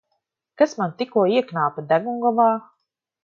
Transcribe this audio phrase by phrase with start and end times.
[0.61, 2.49] Kas man tikko ieknāba degungalā?